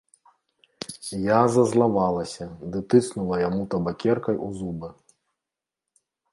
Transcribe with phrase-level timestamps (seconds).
[1.25, 4.89] Я зазлавалася ды тыцнула яму табакеркай у зубы.